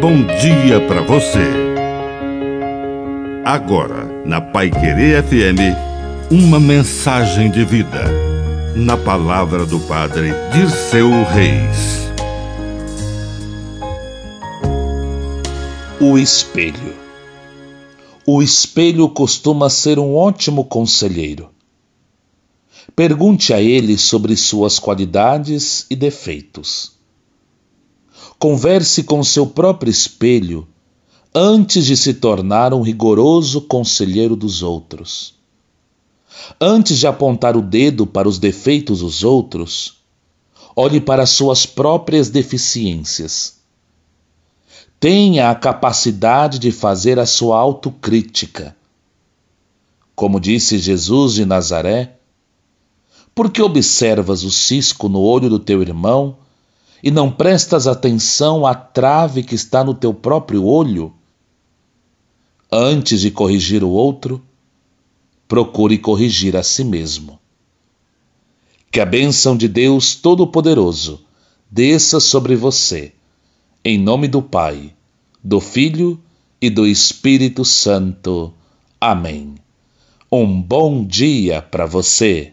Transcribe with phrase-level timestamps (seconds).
[0.00, 1.44] bom dia para você.
[3.44, 5.76] Agora, na Pai Querer FM,
[6.30, 8.04] uma mensagem de vida.
[8.74, 12.08] Na palavra do Padre Dirceu Reis.
[16.00, 16.94] O espelho.
[18.26, 21.50] O espelho costuma ser um ótimo conselheiro.
[22.96, 26.99] Pergunte a ele sobre suas qualidades e defeitos.
[28.38, 30.66] Converse com seu próprio espelho
[31.34, 35.34] antes de se tornar um rigoroso conselheiro dos outros.
[36.60, 39.98] Antes de apontar o dedo para os defeitos dos outros,
[40.74, 43.58] olhe para suas próprias deficiências.
[44.98, 48.76] Tenha a capacidade de fazer a sua autocrítica.
[50.14, 52.16] Como disse Jesus de Nazaré,
[53.34, 56.36] por que observas o cisco no olho do teu irmão
[57.02, 61.14] e não prestas atenção à trave que está no teu próprio olho?
[62.70, 64.42] Antes de corrigir o outro,
[65.48, 67.38] procure corrigir a si mesmo.
[68.92, 71.24] Que a bênção de Deus Todo-Poderoso
[71.70, 73.12] desça sobre você,
[73.84, 74.92] em nome do Pai,
[75.42, 76.20] do Filho
[76.60, 78.52] e do Espírito Santo.
[79.00, 79.54] Amém.
[80.30, 82.52] Um bom dia para você.